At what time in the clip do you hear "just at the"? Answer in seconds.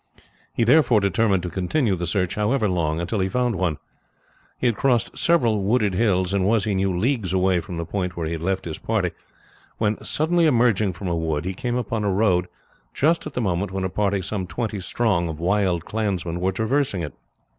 12.95-13.41